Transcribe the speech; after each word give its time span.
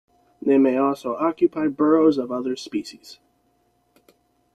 They 0.41 0.57
may 0.57 0.77
also 0.77 1.13
occupy 1.15 1.67
burrows 1.67 2.17
of 2.17 2.31
other 2.31 2.55
species'. 2.55 3.19